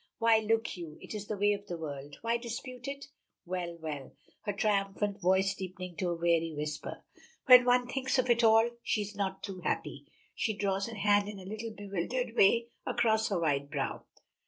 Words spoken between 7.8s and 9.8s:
thinks of it all, she is not too